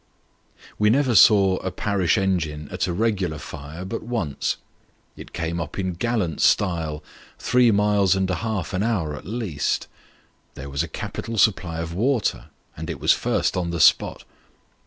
We 0.79 0.89
never 0.89 1.13
saw 1.13 1.57
a 1.57 1.69
parish 1.69 2.17
engine 2.17 2.69
at 2.71 2.87
a 2.87 2.91
regular 2.91 3.37
fire 3.37 3.85
but 3.85 4.01
once. 4.01 4.57
It 5.15 5.31
came 5.31 5.61
up 5.61 5.77
in 5.77 5.93
gallant 5.93 6.41
style 6.41 7.03
three 7.37 7.69
miles 7.69 8.15
and 8.15 8.27
a 8.31 8.35
half 8.41 8.73
an 8.73 8.81
hour, 8.81 9.15
at 9.15 9.27
least; 9.27 9.87
there 10.55 10.71
was 10.71 10.81
a 10.81 10.87
capital 10.87 11.37
supply 11.37 11.81
of 11.81 11.93
water, 11.93 12.45
and 12.75 12.89
it 12.89 12.99
was 12.99 13.13
first 13.13 13.55
on 13.55 13.69
the 13.69 13.79
spot. 13.79 14.23